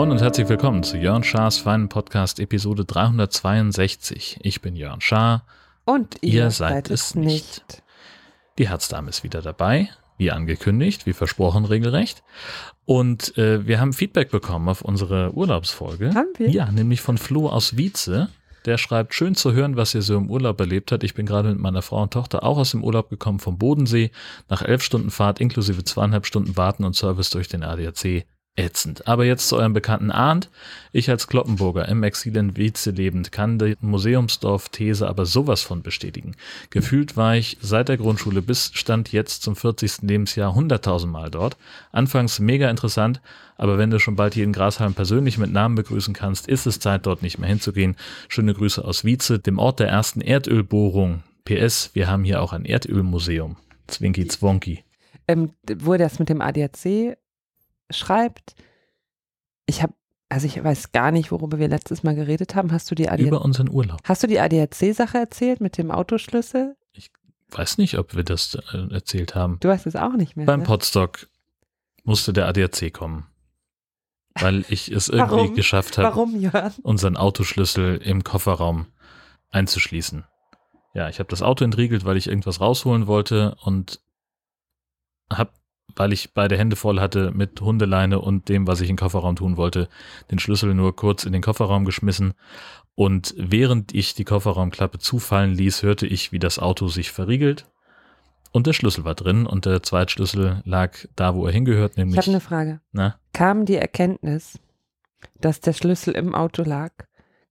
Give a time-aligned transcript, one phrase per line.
[0.00, 4.38] Moin und herzlich willkommen zu Jörn Schars feinen Podcast Episode 362.
[4.40, 5.44] Ich bin Jörn Schaar.
[5.84, 7.82] Und ihr, Ihr seid es nicht.
[8.56, 12.22] Die Herzdame ist wieder dabei, wie angekündigt, wie versprochen regelrecht.
[12.86, 16.14] Und äh, wir haben Feedback bekommen auf unsere Urlaubsfolge.
[16.14, 16.48] Haben wir?
[16.48, 18.30] Ja, nämlich von Flo aus Wietze.
[18.66, 21.02] Der schreibt, schön zu hören, was ihr so im Urlaub erlebt habt.
[21.02, 24.10] Ich bin gerade mit meiner Frau und Tochter auch aus dem Urlaub gekommen vom Bodensee.
[24.48, 28.26] Nach elf Stunden Fahrt inklusive zweieinhalb Stunden Warten und Service durch den ADAC.
[28.56, 29.06] Ätzend.
[29.06, 30.50] Aber jetzt zu eurem Bekannten Arndt.
[30.92, 36.34] Ich als Kloppenburger im Exil in Wietze lebend kann die Museumsdorf-These aber sowas von bestätigen.
[36.68, 40.02] Gefühlt war ich seit der Grundschule bis Stand jetzt zum 40.
[40.02, 41.56] Lebensjahr 100.000 Mal dort.
[41.92, 43.20] Anfangs mega interessant,
[43.56, 47.06] aber wenn du schon bald jeden Grashalm persönlich mit Namen begrüßen kannst, ist es Zeit,
[47.06, 47.96] dort nicht mehr hinzugehen.
[48.28, 51.22] Schöne Grüße aus Wietze, dem Ort der ersten Erdölbohrung.
[51.44, 53.56] PS, wir haben hier auch ein Erdölmuseum.
[53.86, 54.84] Zwinky Zwonky.
[55.28, 57.16] Ähm, er das mit dem ADAC
[57.90, 58.54] schreibt,
[59.66, 59.94] ich habe,
[60.28, 62.72] also ich weiß gar nicht, worüber wir letztes Mal geredet haben.
[62.72, 64.00] Hast du die ADAC, Über unseren Urlaub.
[64.04, 66.76] hast du die ADAC-Sache erzählt mit dem Autoschlüssel?
[67.52, 69.58] Weiß nicht, ob wir das äh, erzählt haben.
[69.60, 70.46] Du weißt es auch nicht mehr.
[70.46, 70.66] Beim ne?
[70.66, 71.28] Podstock
[72.04, 73.26] musste der ADAC kommen.
[74.38, 75.54] Weil ich es irgendwie Warum?
[75.54, 78.86] geschafft habe, unseren Autoschlüssel im Kofferraum
[79.50, 80.24] einzuschließen.
[80.94, 84.00] Ja, ich habe das Auto entriegelt, weil ich irgendwas rausholen wollte und
[85.32, 85.50] habe,
[85.96, 89.56] weil ich beide Hände voll hatte mit Hundeleine und dem, was ich im Kofferraum tun
[89.56, 89.88] wollte,
[90.30, 92.34] den Schlüssel nur kurz in den Kofferraum geschmissen.
[92.94, 97.66] Und während ich die Kofferraumklappe zufallen ließ, hörte ich, wie das Auto sich verriegelt.
[98.52, 102.18] Und der Schlüssel war drin und der Zweitschlüssel lag da, wo er hingehört, Ich nämlich.
[102.18, 102.80] habe eine Frage.
[102.92, 104.58] na, Kam die Erkenntnis,
[105.40, 106.90] dass der Schlüssel im Auto lag,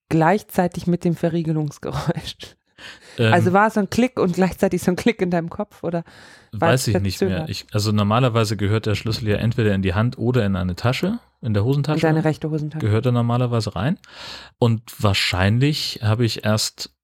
[0.10, 2.56] gleichzeitig mit dem Verriegelungsgeräusch?
[3.18, 5.84] Ähm, also war es so ein Klick und gleichzeitig so ein Klick in deinem Kopf
[5.84, 6.04] oder?
[6.52, 7.48] Weiß ich nicht mehr.
[7.50, 11.20] Ich, also normalerweise gehört der Schlüssel ja entweder in die Hand oder in eine Tasche,
[11.42, 12.02] in der in Hosentasche.
[12.02, 12.86] deine rechte Hosentasche?
[12.86, 13.98] gehört er normalerweise rein.
[14.58, 16.96] Und wahrscheinlich habe ich erst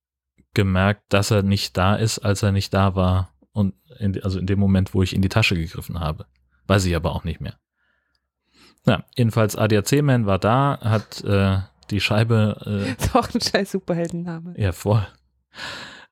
[0.53, 3.30] gemerkt, dass er nicht da ist, als er nicht da war.
[3.52, 6.25] Und in, also in dem Moment, wo ich in die Tasche gegriffen habe.
[6.68, 7.53] Weiß ich aber auch nicht mehr.
[8.86, 11.57] Na, jedenfalls ADAC-Man war da, hat äh,
[11.90, 14.56] die Scheibe Ist auch ein scheiß Superheldenname.
[14.56, 15.06] äh, ja voll.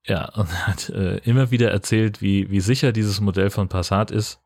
[0.06, 4.42] Ja, und hat äh, immer wieder erzählt, wie, wie sicher dieses Modell von Passat ist,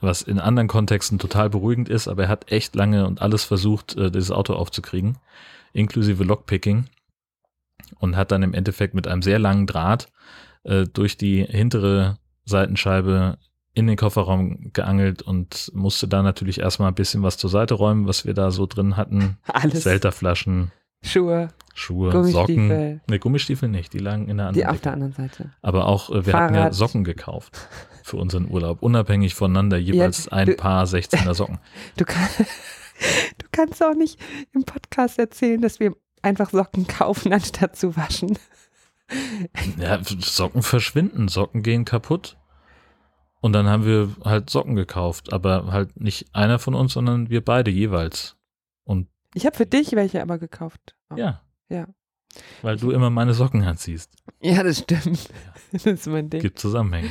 [0.00, 3.96] was in anderen Kontexten total beruhigend ist, aber er hat echt lange und alles versucht,
[3.96, 5.18] äh, dieses Auto aufzukriegen,
[5.72, 6.86] inklusive Lockpicking
[7.98, 10.10] und hat dann im Endeffekt mit einem sehr langen Draht
[10.64, 13.38] äh, durch die hintere Seitenscheibe
[13.72, 18.06] in den Kofferraum geangelt und musste da natürlich erstmal ein bisschen was zur Seite räumen,
[18.06, 19.38] was wir da so drin hatten.
[19.46, 19.84] Alles.
[19.84, 20.72] Selterflaschen,
[21.02, 22.46] Schuhe, Schuhe, Gummistiefel.
[22.68, 23.00] Socken.
[23.08, 24.82] Ne, Gummistiefel nicht, die lagen in der anderen die auf Ecke.
[24.82, 25.50] der anderen Seite.
[25.62, 26.74] Aber auch, äh, wir hatten ja Fahrrad.
[26.74, 27.56] Socken gekauft
[28.02, 31.58] für unseren Urlaub, unabhängig voneinander, jeweils ein du- Paar 16er Socken.
[31.96, 32.28] Du, kann,
[33.38, 34.18] du kannst auch nicht
[34.52, 38.38] im Podcast erzählen, dass wir einfach Socken kaufen, anstatt zu waschen.
[39.78, 42.36] Ja, Socken verschwinden, Socken gehen kaputt.
[43.40, 47.42] Und dann haben wir halt Socken gekauft, aber halt nicht einer von uns, sondern wir
[47.42, 48.36] beide jeweils.
[48.84, 50.94] Und Ich habe für dich welche aber gekauft.
[51.10, 51.16] Oh.
[51.16, 51.86] ja, Ja.
[52.62, 54.12] weil du immer meine Socken anziehst.
[54.40, 55.28] Ja, das stimmt.
[55.72, 56.40] Das ist mein Ding.
[56.40, 57.08] Gibt Zusammenhänge.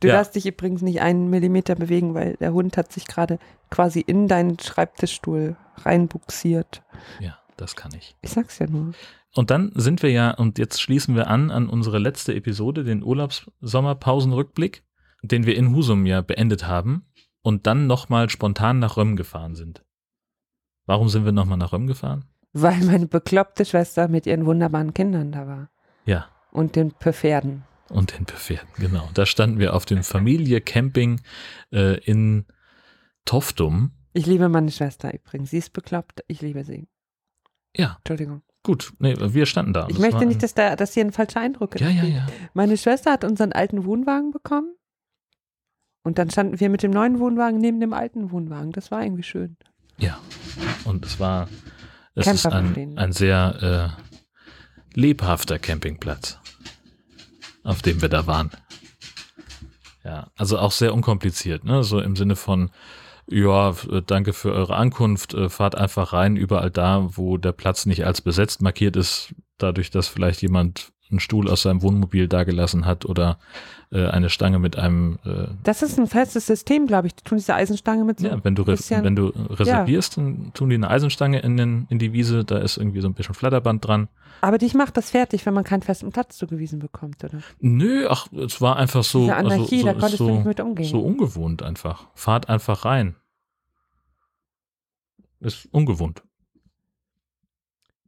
[0.00, 0.14] Du Ja.
[0.16, 3.38] darfst dich übrigens nicht einen Millimeter bewegen, weil der Hund hat sich gerade
[3.70, 6.82] quasi in deinen Schreibtischstuhl reinbuxiert.
[7.20, 8.14] Ja, das kann ich.
[8.20, 8.92] Ich sag's ja nur.
[9.34, 13.02] Und dann sind wir ja, und jetzt schließen wir an an unsere letzte Episode, den
[13.02, 14.84] Urlaubs-Sommerpausenrückblick,
[15.22, 17.06] den wir in Husum ja beendet haben
[17.42, 19.82] und dann nochmal spontan nach Röm gefahren sind.
[20.86, 22.24] Warum sind wir nochmal nach Röm gefahren?
[22.52, 25.70] Weil meine bekloppte Schwester mit ihren wunderbaren Kindern da war.
[26.04, 27.62] Ja, Und den Pferden.
[27.88, 29.08] und den Pferden, genau.
[29.14, 31.20] Da standen wir auf dem Familie-Camping
[31.72, 32.46] äh, in
[33.24, 33.92] Toftum.
[34.12, 35.50] Ich liebe meine Schwester übrigens.
[35.50, 36.22] Sie ist bekloppt.
[36.26, 36.88] Ich liebe sie.
[37.76, 38.42] Ja, Entschuldigung.
[38.64, 38.92] gut.
[38.98, 39.86] Nee, wir standen da.
[39.88, 42.14] Ich Das möchte nicht, dass, da, dass hier ein falscher Eindruck ein, Ja, ja, entsteht.
[42.16, 42.26] ja.
[42.52, 44.74] Meine Schwester hat unseren alten Wohnwagen bekommen.
[46.02, 48.72] Und dann standen wir mit dem neuen Wohnwagen neben dem alten Wohnwagen.
[48.72, 49.56] Das war irgendwie schön.
[50.02, 50.18] Ja.
[50.84, 51.48] Und es war,
[52.16, 56.38] es ist ein, ein sehr äh, lebhafter Campingplatz,
[57.62, 58.50] auf dem wir da waren.
[60.04, 61.84] Ja, also auch sehr unkompliziert, ne?
[61.84, 62.72] So im Sinne von,
[63.28, 67.86] ja, äh, danke für eure Ankunft, äh, fahrt einfach rein, überall da, wo der Platz
[67.86, 72.84] nicht als besetzt markiert ist, dadurch, dass vielleicht jemand einen Stuhl aus seinem Wohnmobil dagelassen
[72.86, 73.38] hat oder
[73.92, 75.18] äh, eine Stange mit einem.
[75.24, 77.14] Äh, Das ist ein festes System, glaube ich.
[77.14, 78.26] Die tun diese Eisenstange mit so.
[78.26, 81.98] ja, wenn du, bisschen- wenn du reservierst, dann tun die eine Eisenstange in, den, in
[81.98, 84.08] die Wiese, da ist irgendwie so ein bisschen Flatterband dran.
[84.40, 87.42] Aber dich macht das fertig, wenn man keinen festen Platz zugewiesen bekommt, oder?
[87.60, 90.44] Nö, ach, es war einfach so, Diese also, Anarchie, so, da konntest so, du nicht
[90.46, 90.88] mit umgehen.
[90.88, 92.08] so ungewohnt einfach.
[92.14, 93.14] Fahrt einfach rein.
[95.40, 96.22] Ist ungewohnt.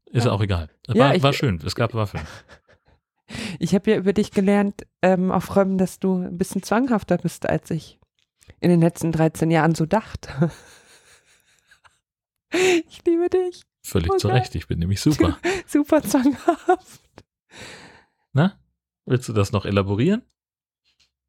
[0.07, 0.33] Ist Ja.
[0.33, 0.71] auch egal.
[0.87, 2.25] War, Ja, ich- war schön, es gab Waffeln.
[3.59, 7.49] Ich habe ja über dich gelernt, ähm, auf Räumen, dass du ein bisschen zwanghafter bist,
[7.49, 7.99] als ich
[8.61, 10.51] in den letzten 13 Jahren so dachte.
[12.89, 13.65] Ich liebe dich.
[13.83, 14.29] Völlig Oh zu.
[14.29, 15.39] Recht, ich bin nämlich super.
[15.67, 17.01] Super zwanghaft.
[18.33, 18.59] Na?
[19.07, 20.23] Willst du das noch elaborieren?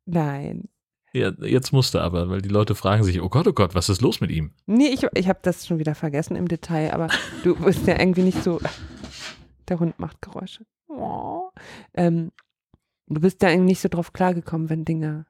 [0.05, 0.69] Nein.
[1.13, 3.89] Ja, jetzt musst du aber, weil die Leute fragen sich, oh Gott, oh Gott, was
[3.89, 4.53] ist los mit ihm?
[4.67, 7.07] Nee, ich, ich habe das schon wieder vergessen im Detail, aber
[7.43, 8.61] du bist ja irgendwie nicht so.
[9.67, 10.65] Der Hund macht Geräusche.
[10.87, 11.34] Oh.
[11.93, 12.31] Ähm,
[13.07, 15.25] du bist ja irgendwie nicht so drauf klargekommen, wenn Dinge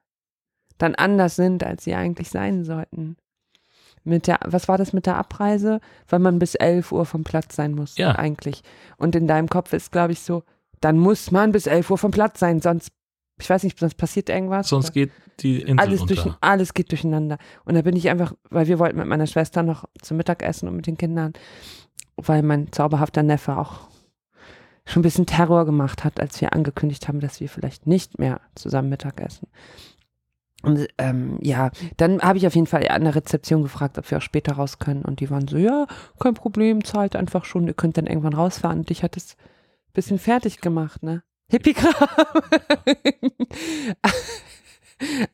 [0.78, 3.16] dann anders sind, als sie eigentlich sein sollten.
[4.04, 5.80] Mit der, was war das mit der Abreise?
[6.08, 8.12] Weil man bis 11 Uhr vom Platz sein muss, Ja.
[8.12, 8.62] eigentlich.
[8.98, 10.44] Und in deinem Kopf ist, glaube ich, so,
[10.80, 12.90] dann muss man bis 11 Uhr vom Platz sein, sonst,
[13.40, 14.68] ich weiß nicht, sonst passiert irgendwas.
[14.68, 16.14] Sonst geht die Insel alles, unter.
[16.14, 17.38] durch, alles geht durcheinander.
[17.64, 20.76] Und da bin ich einfach, weil wir wollten mit meiner Schwester noch zum Mittagessen und
[20.76, 21.32] mit den Kindern,
[22.16, 23.88] weil mein zauberhafter Neffe auch
[24.86, 28.40] schon ein bisschen Terror gemacht hat, als wir angekündigt haben, dass wir vielleicht nicht mehr
[28.54, 29.48] zusammen Mittag essen.
[30.62, 34.18] Und ähm, ja, dann habe ich auf jeden Fall an der Rezeption gefragt, ob wir
[34.18, 35.02] auch später raus können.
[35.02, 35.86] Und die waren so, ja,
[36.18, 38.80] kein Problem, zahlt einfach schon, ihr könnt dann irgendwann rausfahren.
[38.80, 41.22] Und ich hatte es ein bisschen fertig gemacht, ne?
[41.50, 41.94] Hippie-Kram.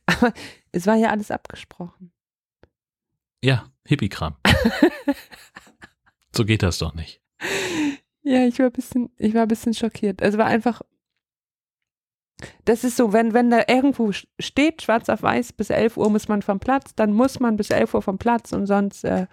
[0.07, 0.35] Aber
[0.73, 2.13] es war ja alles abgesprochen.
[3.43, 4.37] Ja, Hippie-Kram.
[6.37, 7.22] so geht das doch nicht.
[8.23, 10.23] Ja, ich war ein bisschen, ich war ein bisschen schockiert.
[10.23, 10.83] Also war einfach,
[12.65, 16.29] das ist so, wenn, wenn da irgendwo steht, schwarz auf weiß, bis 11 Uhr muss
[16.29, 19.27] man vom Platz, dann muss man bis 11 Uhr vom Platz und sonst äh,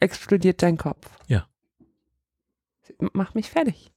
[0.00, 1.08] explodiert dein Kopf.
[1.28, 1.46] Ja.
[3.12, 3.92] Mach mich fertig.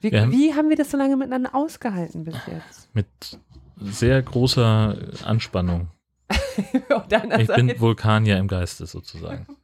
[0.00, 2.94] Wie, haben- wie haben wir das so lange miteinander ausgehalten bis jetzt?
[2.94, 3.06] Mit
[3.76, 5.88] sehr großer Anspannung.
[7.38, 7.78] Ich bin.
[7.80, 9.46] Vulkanier im Geiste sozusagen.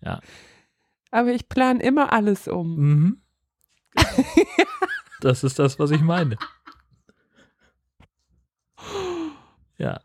[0.00, 0.20] Ja.
[1.14, 2.76] Aber ich plane immer alles um.
[2.76, 3.16] Mhm.
[5.20, 6.36] Das ist das, was ich meine.
[9.78, 10.00] Ja.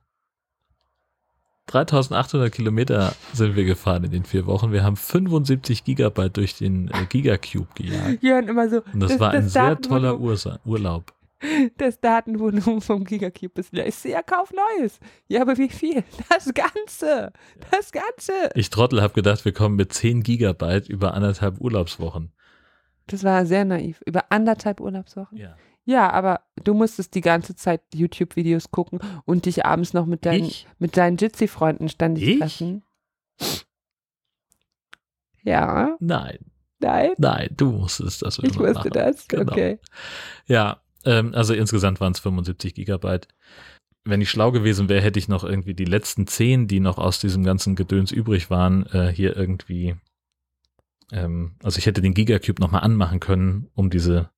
[1.68, 4.72] 3800 Kilometer sind wir gefahren in den vier Wochen.
[4.72, 8.24] Wir haben 75 Gigabyte durch den äh, Gigacube gejagt.
[8.24, 8.82] Jörn immer so.
[8.92, 11.14] Und das, war ein sehr toller Ursa Urlaub.
[11.78, 13.88] Das Datenvolumen vom Gigacube ist leer.
[13.88, 15.00] Ich sehe, ja, kauf neues.
[15.28, 16.04] Ja, aber wie viel?
[16.30, 17.32] Das Ganze.
[17.72, 18.34] Das Ganze.
[18.56, 22.34] Ich Trottel habe gedacht, wir kommen mit 10 Gigabyte über anderthalb Urlaubswochen.
[23.08, 24.02] Das war sehr naiv.
[24.06, 25.38] Über anderthalb Urlaubswochen.
[25.38, 25.56] Ja.
[25.86, 30.44] Ja, aber du musstest die ganze Zeit YouTube-Videos gucken und dich abends noch mit deinen,
[30.44, 30.68] Ich?
[30.78, 32.40] mit deinen Jitsi-Freunden ständig Ich?
[32.40, 32.84] treffen.
[35.44, 36.38] Ja, Nein,
[36.80, 38.92] nein, nein, du musstest das ich wusste machen.
[38.92, 39.28] das.
[39.28, 39.52] Genau.
[39.52, 39.80] Okay.
[40.46, 43.28] Ja, ähm, also insgesamt waren es 75 Gigabyte.
[44.06, 47.20] Wenn ich schlau gewesen wäre, hätte ich noch irgendwie die letzten 10, die noch aus
[47.20, 49.96] diesem ganzen Gedöns übrig waren, äh, hier irgendwie.
[51.12, 54.30] Ähm, also ich hätte den Gigacube nochmal anmachen können, um diese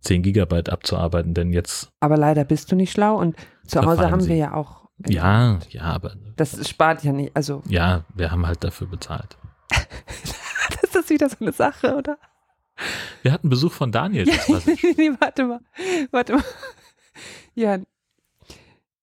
[0.00, 3.36] 10 Gigabyte abzuarbeiten, denn jetzt, Aber leider bist du nicht schlau und
[3.66, 4.28] zu Hause haben sie.
[4.30, 4.88] wir ja auch.
[5.06, 7.34] ja, ja, aber Das spart ja nicht.
[7.34, 9.36] Also, ja, wir haben halt dafür bezahlt.
[10.80, 12.18] das ist wieder so eine Sache, oder?
[13.26, 14.32] Wir hatten Besuch von Daniel.
[14.32, 14.62] Schön.
[14.96, 15.60] nee, warte mal.
[16.12, 16.44] Warte mal.
[17.56, 17.80] Ja.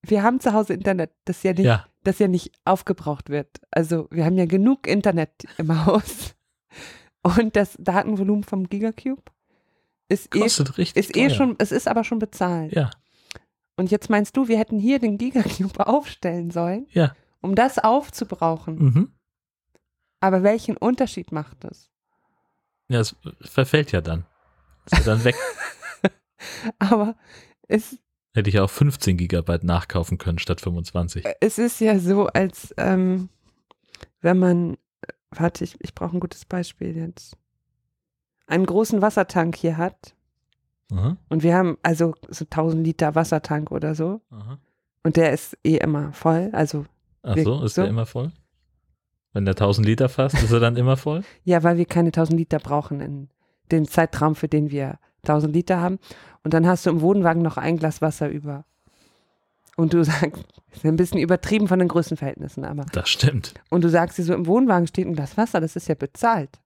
[0.01, 3.49] Wir haben zu Hause Internet, das ja nicht, ja, das ja nicht aufgebraucht wird.
[3.69, 6.35] Also wir haben ja genug Internet im Haus.
[7.21, 9.23] Und das Datenvolumen vom Gigacube
[10.07, 11.03] ist eh, kostet richtig.
[11.09, 11.35] ist eh teuer.
[11.35, 12.73] schon, es ist aber schon bezahlt.
[12.73, 12.91] Ja,
[13.75, 17.13] Und jetzt meinst du, wir hätten hier den Gigacube aufstellen sollen, ja.
[17.41, 18.75] um das aufzubrauchen.
[18.75, 19.11] Mhm.
[20.21, 21.89] Aber welchen Unterschied macht das?
[22.93, 24.25] Ja, es verfällt ja dann.
[24.85, 25.35] Ist ja dann weg.
[26.79, 27.15] Aber
[27.67, 27.97] es,
[28.35, 31.23] Hätte ich ja auch 15 Gigabyte nachkaufen können statt 25.
[31.39, 33.29] es ist ja so, als ähm,
[34.21, 34.77] wenn man,
[35.29, 37.37] warte, ich, ich brauche ein gutes Beispiel jetzt,
[38.47, 40.15] einen großen Wassertank hier hat
[40.91, 44.57] Aha, und wir haben also so 1000 Liter Wassertank oder so aha.
[45.03, 46.85] und der ist eh immer voll, also
[47.21, 47.81] Ach so, ist so.
[47.81, 48.31] der immer voll?
[49.33, 51.23] Wenn der 1000 Liter fasst, ist er dann immer voll?
[51.43, 53.29] ja, weil wir keine 1000 Liter brauchen in
[53.71, 55.99] dem Zeitraum, für den wir 1000 Liter haben
[56.43, 58.65] und dann hast du im Wohnwagen noch ein Glas Wasser über.
[59.75, 62.85] Und du sagst, ist ein bisschen übertrieben von den Größenverhältnissen, aber.
[62.91, 63.53] Das stimmt.
[63.69, 66.59] Und du sagst dir so, im Wohnwagen steht ein Glas Wasser, das ist ja bezahlt.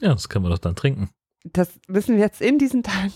[0.00, 1.10] Ja, das können wir doch dann trinken.
[1.44, 3.12] Das müssen wir jetzt in diesen Tagen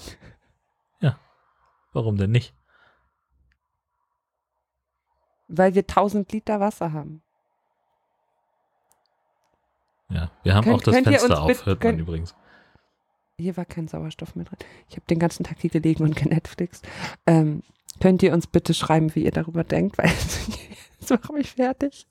[1.92, 2.54] Warum denn nicht?
[5.48, 7.22] Weil wir 1000 Liter Wasser haben.
[10.12, 12.34] Ja, wir haben Könnt- auch das Fenster auf, hört man übrigens.
[13.38, 14.58] Hier war kein Sauerstoff mehr drin.
[14.88, 16.82] Ich habe den ganzen Tag hier gelegen und genetflix.
[17.26, 17.62] Ähm,
[18.00, 20.10] könnt ihr uns bitte schreiben, wie ihr darüber denkt, weil
[21.00, 22.06] das macht mich fertig.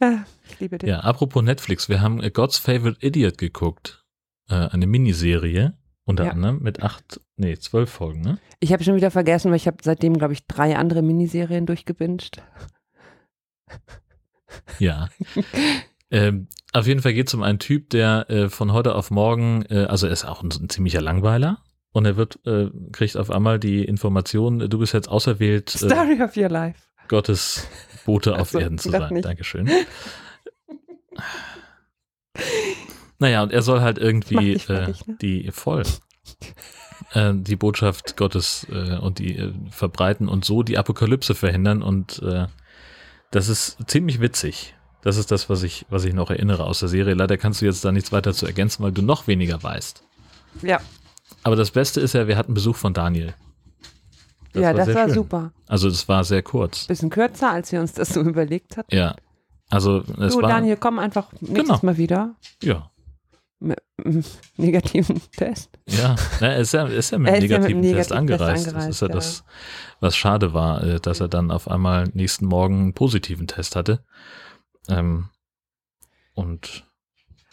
[0.00, 0.88] Ja, ich liebe den.
[0.88, 4.04] Ja, apropos Netflix, wir haben God's Favorite Idiot geguckt.
[4.48, 6.30] Äh, eine Miniserie, unter Ja.
[6.32, 8.38] anderem, mit acht, nee, zwölf Folgen, ne?
[8.60, 12.42] Ich habe schon wieder vergessen, weil ich habe seitdem, glaube ich, drei andere Miniserien durchgebinged.
[14.78, 15.08] Ja.
[16.12, 19.64] ähm, auf jeden Fall geht es um einen Typ, der äh, von heute auf morgen,
[19.70, 21.58] äh, also er ist auch ein, ein ziemlicher Langweiler.
[21.92, 26.22] Und er wird, äh, kriegt auf einmal die Information, du bist jetzt auserwählt, äh, Story
[26.22, 26.80] of your life.
[27.08, 27.66] Gottes
[28.04, 29.12] Bote Ach auf Erden zu sein.
[29.12, 29.24] nicht.
[29.24, 29.68] Dankeschön.
[33.18, 35.16] Naja, und er soll halt irgendwie äh, fertig, ne?
[35.20, 35.82] die voll
[37.12, 38.66] äh, die Botschaft Gottes
[39.00, 42.22] und die verbreiten und so die Apokalypse verhindern und
[43.30, 44.74] das ist ziemlich witzig.
[45.02, 47.14] Das ist das, was ich, was ich noch erinnere aus der Serie.
[47.14, 50.02] Leider kannst du jetzt da nichts weiter zu ergänzen, weil du noch weniger weißt.
[50.62, 50.80] Ja,
[51.42, 53.34] Aber das Beste ist ja, wir hatten Besuch von Daniel.
[54.54, 55.14] ja, das sehr war schön.
[55.14, 55.52] super.
[55.66, 56.86] Also es war sehr kurz.
[56.86, 58.94] Bisschen kürzer, als wir uns das so überlegt hatten.
[58.94, 59.16] Ja.
[59.70, 61.78] Also es du, war Daniel, komm einfach nächstes Genau.
[61.82, 62.34] Mal wieder.
[62.62, 62.88] ja.
[63.58, 64.24] Mit einem
[64.56, 65.70] negativen Test.
[65.88, 68.42] Ja, er ist ja, ist ja mit einem ja mit negativen einem Test negativen Test
[68.42, 68.66] angereist.
[68.66, 69.14] Das angereist, ist ja ja.
[69.14, 69.44] das,
[70.00, 74.04] was schade war, äh, dass er dann auf einmal nächsten Morgen einen positiven Test hatte.
[74.88, 75.28] Ähm,
[76.34, 76.84] und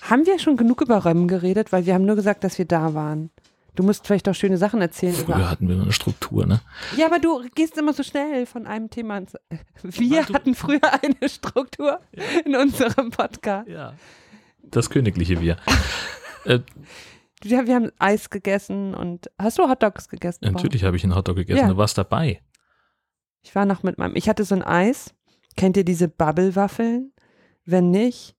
[0.02, 1.72] Haben wir schon genug über Römmen geredet?
[1.72, 3.30] Weil wir haben nur gesagt, dass wir da waren.
[3.76, 5.14] Du musst vielleicht doch schöne Sachen erzählen.
[5.14, 6.60] früher Über hatten wir eine Struktur, ne?
[6.98, 9.34] ja, aber du gehst immer so schnell von einem Thema ins.
[9.84, 12.00] Wir du- hatten früher eine Struktur
[12.46, 13.70] in unserem Podcast.
[13.70, 13.94] Ja.
[14.64, 15.58] Das königliche Wir.
[16.46, 16.60] äh,
[17.44, 20.52] Ja, wir haben Eis gegessen und hast du Hotdogs gegessen?
[20.52, 21.68] natürlich habe ich einen Hotdog gegessen, Ja.
[21.70, 22.42] du warst dabei.
[23.44, 24.16] Ich war noch mit meinem.
[24.18, 25.14] Ich hatte so ein Eis.
[25.56, 27.14] Kennt ihr diese Bubble-Waffeln?
[27.70, 28.36] Wenn nicht,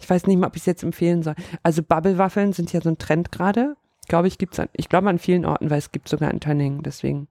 [0.00, 1.34] ich weiß nicht mal, ob ich es jetzt empfehlen soll.
[1.62, 3.76] Also Bubble-Waffeln sind ja so ein Trend gerade.
[4.08, 6.82] Glaube ich, gibt's an, ich glaube an vielen Orten, weil es gibt sogar in Tönningen.
[6.82, 7.28] Deswegen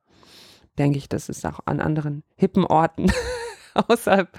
[0.77, 3.11] denke ich, dass es auch an anderen hippen Orten
[3.73, 4.29] außerhalb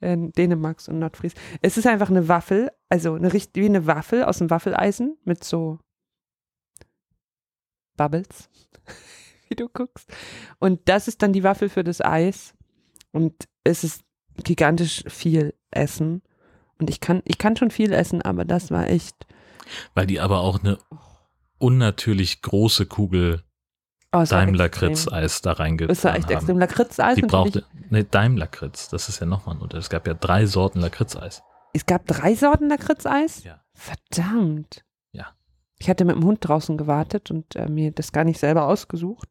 [0.00, 1.34] äh, Dänemarks und Nordfries.
[1.62, 5.80] Es ist einfach eine Waffel, also eine wie eine Waffel aus dem Waffeleisen mit so
[7.96, 8.48] Bubbles,
[9.48, 10.10] wie du guckst.
[10.58, 12.54] Und das ist dann die Waffel für das Eis.
[13.12, 14.04] Und es ist
[14.44, 16.22] gigantisch viel Essen.
[16.78, 19.26] Und ich kann, ich kann schon viel essen, aber das war echt.
[19.94, 20.78] Weil die aber auch eine
[21.58, 23.42] unnatürlich große Kugel
[24.12, 25.14] Oh, es war Daimler-Kritz extrem.
[25.14, 26.32] Eis da Es war reingetan echt haben.
[26.32, 26.58] extrem.
[26.58, 27.14] Lakritz-Eis.
[27.14, 29.84] Die brauchte, ne, Daimler-Kritz, das ist ja nochmal ein Unterschied.
[29.84, 31.44] Es gab ja drei Sorten Lakritzeis.
[31.74, 33.44] Es gab drei Sorten Lakritz-Eis?
[33.44, 33.62] Ja.
[33.74, 34.84] Verdammt.
[35.12, 35.28] Ja.
[35.78, 39.28] Ich hatte mit dem Hund draußen gewartet und äh, mir das gar nicht selber ausgesucht.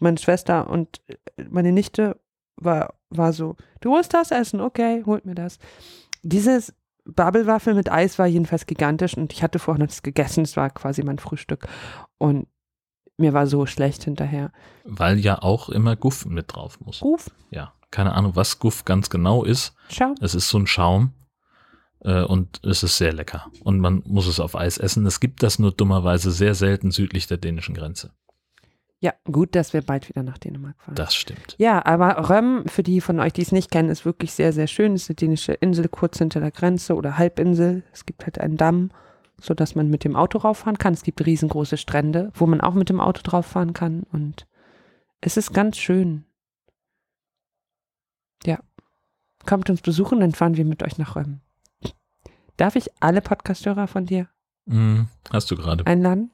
[0.00, 2.18] Meine Schwester und äh, meine Nichte
[2.56, 5.58] war, war so, du musst das essen, okay, holt mir das.
[6.22, 10.56] Dieses Bubble-Waffel mit Eis war jedenfalls gigantisch und ich hatte vorher noch das gegessen, es
[10.56, 11.68] war quasi mein Frühstück
[12.18, 12.48] und
[13.16, 14.52] mir war so schlecht hinterher.
[14.84, 17.02] Weil ja auch immer Guff mit drauf muss.
[17.02, 19.74] Ruf, Ja, keine Ahnung, was Guff ganz genau ist.
[19.88, 20.14] schau.
[20.20, 21.12] Es ist so ein Schaum
[22.00, 23.46] äh, und es ist sehr lecker.
[23.62, 25.06] Und man muss es auf Eis essen.
[25.06, 28.12] Es gibt das nur dummerweise sehr selten südlich der dänischen Grenze.
[29.06, 30.96] Ja, gut, dass wir bald wieder nach Dänemark fahren.
[30.96, 31.54] Das stimmt.
[31.58, 34.66] Ja, aber Röm, für die von euch, die es nicht kennen, ist wirklich sehr, sehr
[34.66, 34.94] schön.
[34.94, 37.84] Es ist eine dänische Insel kurz hinter der Grenze oder Halbinsel.
[37.92, 38.90] Es gibt halt einen Damm,
[39.40, 40.92] sodass man mit dem Auto rauffahren kann.
[40.92, 44.02] Es gibt riesengroße Strände, wo man auch mit dem Auto drauf fahren kann.
[44.10, 44.48] Und
[45.20, 46.24] es ist ganz schön.
[48.44, 48.58] Ja.
[49.46, 51.42] Kommt uns besuchen, dann fahren wir mit euch nach Röm.
[52.56, 54.28] Darf ich alle Podcasthörer von dir
[54.64, 55.86] Mhm, hast du gerade.
[55.86, 56.32] einladen?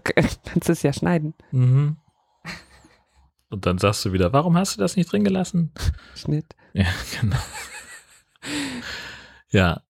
[0.04, 1.34] Du kannst es ja schneiden.
[1.50, 1.96] Mhm.
[3.48, 5.72] Und dann sagst du wieder, warum hast du das nicht drin gelassen?
[6.14, 6.56] Schnitt.
[6.72, 6.86] Ja,
[7.20, 7.36] genau.
[9.50, 9.82] Ja,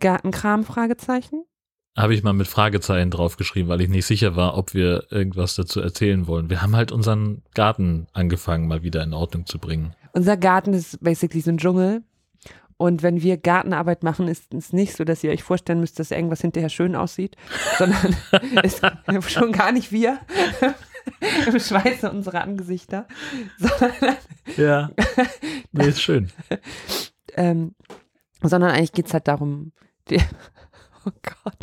[0.00, 0.64] Gartenkram?
[0.64, 1.44] Fragezeichen?
[1.96, 5.80] habe ich mal mit Fragezeichen draufgeschrieben, weil ich nicht sicher war, ob wir irgendwas dazu
[5.80, 6.48] erzählen wollen.
[6.48, 9.94] Wir haben halt unseren Garten angefangen, mal wieder in Ordnung zu bringen.
[10.14, 12.02] Unser Garten ist basically so ein Dschungel.
[12.82, 16.10] Und wenn wir Gartenarbeit machen, ist es nicht so, dass ihr euch vorstellen müsst, dass
[16.10, 17.36] irgendwas hinterher schön aussieht,
[17.78, 18.16] sondern
[18.64, 18.82] ist
[19.28, 20.18] schon gar nicht wir
[21.46, 23.06] im Schweiße unserer Angesichter,
[23.58, 24.16] sondern,
[24.56, 24.90] Ja,
[25.70, 26.32] nee, ist schön.
[27.36, 27.76] ähm,
[28.42, 29.70] sondern eigentlich geht es halt darum,
[30.10, 30.18] die,
[31.06, 31.58] oh Gott,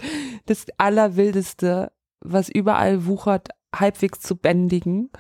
[0.45, 5.11] das Allerwildeste, was überall wuchert, halbwegs zu bändigen.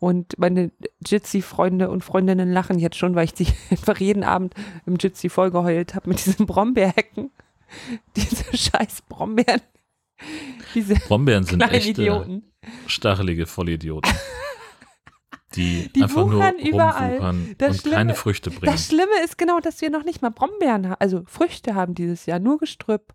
[0.00, 0.70] Und meine
[1.04, 4.54] Jitsi-Freunde und Freundinnen lachen jetzt schon, weil ich die einfach jeden Abend
[4.86, 7.30] im Jitsi vollgeheult habe mit diesen Brombeerhecken.
[8.16, 9.60] Diese scheiß Brombeeren.
[10.74, 11.88] Diese Brombeeren sind kleinen echt.
[11.88, 12.42] Idioten.
[12.86, 14.10] stachelige Vollidioten.
[15.54, 17.18] Die, Die einfach nur überall.
[17.20, 18.72] und Schlimme- keine Früchte bringen.
[18.72, 22.26] Das Schlimme ist genau, dass wir noch nicht mal Brombeeren haben, also Früchte haben dieses
[22.26, 23.14] Jahr, nur Gestrüpp.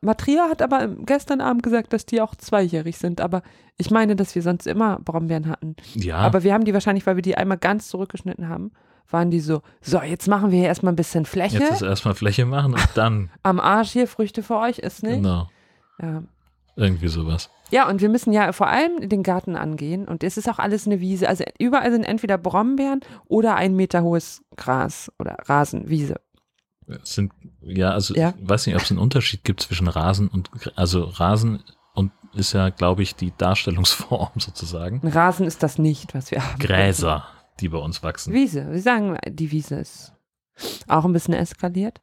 [0.00, 3.42] Matria hat aber gestern Abend gesagt, dass die auch zweijährig sind, aber
[3.76, 5.74] ich meine, dass wir sonst immer Brombeeren hatten.
[5.94, 8.70] ja, Aber wir haben die wahrscheinlich, weil wir die einmal ganz zurückgeschnitten haben,
[9.10, 11.58] waren die so, so, jetzt machen wir hier erstmal ein bisschen Fläche.
[11.58, 15.16] jetzt ist erstmal Fläche machen und dann, Am Arsch hier Früchte für euch ist nicht.
[15.16, 15.48] genau,
[16.00, 16.22] Ja.
[16.76, 17.50] irgendwie sowas.
[17.70, 20.86] ja, und wir müssen ja vor allem den Garten angehen und es ist auch alles
[20.86, 21.28] eine Wiese.
[21.28, 26.14] Also überall sind entweder Brombeeren oder ein Meter hohes Gras oder Rasen, Wiese.
[26.14, 26.27] Es
[27.02, 28.34] sind, ja, also Ja.
[28.40, 31.62] ich weiß nicht, ob es einen Unterschied gibt zwischen Rasen und, also Rasen
[31.94, 35.00] und ist ja, glaube ich, die Darstellungsform sozusagen.
[35.06, 36.58] Rasen ist das nicht, was wir haben.
[36.58, 37.26] Gräser,
[37.60, 38.32] die bei uns wachsen.
[38.32, 38.70] Wiese.
[38.70, 40.12] Wir sagen, die Wiese ist
[40.88, 42.00] auch ein bisschen eskaliert.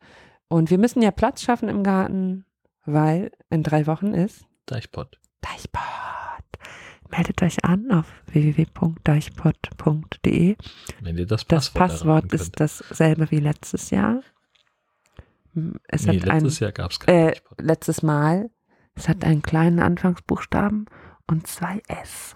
[0.47, 2.45] Und wir müssen ja Platz schaffen im Garten,
[2.85, 5.19] weil in drei Wochen ist Deichpott.
[5.41, 5.81] Deichpot.
[7.09, 10.55] Meldet euch an auf www.deichpot.de.
[11.01, 14.21] Wenn ihr das Das Passwort, Passwort erraten ist dasselbe wie letztes Jahr.
[15.87, 18.49] Es Nee, hat ein, letztes Jahr gab es kein äh, letztes Mal.
[18.95, 20.85] Es hat einen kleinen Anfangsbuchstaben
[21.27, 22.33] und zwei S.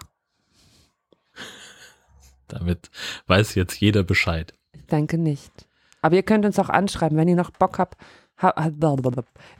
[2.47, 2.89] Damit
[3.27, 4.53] weiß jetzt jeder Bescheid.
[4.73, 5.67] Ich denke nicht.
[6.01, 7.97] Aber ihr könnt uns auch anschreiben, wenn ihr noch Bock habt,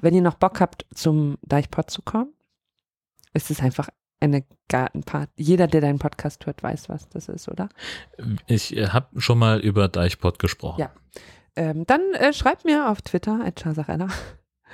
[0.01, 2.33] wenn ihr noch Bock habt, zum Deichpot zu kommen.
[3.33, 3.89] Ist es einfach
[4.19, 5.31] eine Gartenparty.
[5.41, 7.69] Jeder, der deinen Podcast hört, weiß, was das ist, oder?
[8.47, 10.81] Ich äh, habe schon mal über Deichpott gesprochen.
[10.81, 10.91] Ja.
[11.59, 14.07] Ähm, dann äh, schreibt mir auf Twitter, at Chasarella.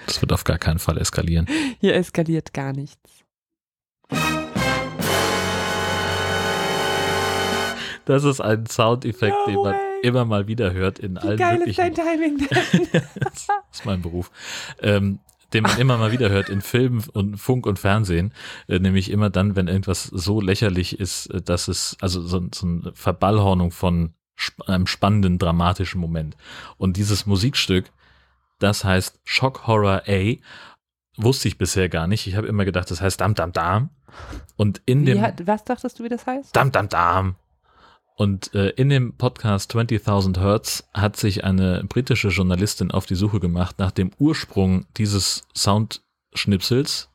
[0.06, 1.48] Das wird auf gar keinen Fall eskalieren.
[1.80, 3.26] Hier eskaliert gar nichts.
[8.06, 10.02] Das ist ein Soundeffekt, No den man way.
[10.04, 13.02] immer mal wieder hört in Wie allen geil ist möglichen dein Timing denn?
[13.20, 14.30] das ist mein Beruf,
[14.80, 15.18] ähm,
[15.54, 18.32] den man immer mal wieder hört in Filmen und Funk und Fernsehen,
[18.68, 22.68] äh, nämlich immer dann, wenn irgendwas so lächerlich ist, äh, dass es, also so, so
[22.68, 24.14] eine Verballhornung von
[24.68, 26.36] einem spannenden, dramatischen Moment.
[26.78, 27.92] Und dieses Musikstück,
[28.60, 30.36] das heißt Shock Horror A,
[31.18, 32.28] wusste ich bisher gar nicht.
[32.28, 33.90] Ich habe immer gedacht, das heißt Dam Dam Dam.
[34.56, 36.56] Und in dem hat, was dachtest du, wie das heißt?
[36.56, 37.36] Dam, dam, dam.
[38.18, 43.42] Und äh, in dem Podcast 20.000 Hertz hat sich eine britische Journalistin auf die Suche
[43.42, 47.10] gemacht nach dem Ursprung dieses Soundschnipsels.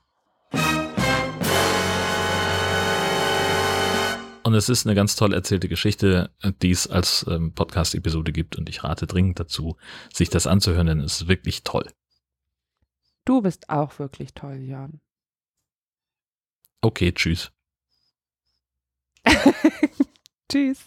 [4.50, 8.58] Und es ist eine ganz toll erzählte Geschichte, die es als ähm, Podcast-Episode gibt.
[8.58, 9.76] Und ich rate dringend dazu,
[10.12, 11.86] sich das anzuhören, denn es ist wirklich toll.
[13.24, 15.00] Du bist auch wirklich toll, Jan.
[16.80, 17.52] Okay, tschüss.
[20.50, 20.80] Tschüss.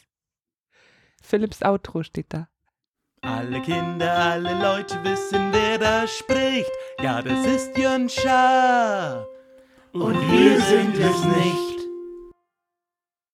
[1.22, 2.50] Philips Outro steht da.
[3.22, 6.70] Alle Kinder, alle Leute wissen, wer da spricht.
[7.02, 9.26] Ja, das ist Jön Schaar.
[9.94, 11.73] Und wir sind es nicht.